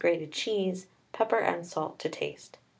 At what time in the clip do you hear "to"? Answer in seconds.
1.99-2.09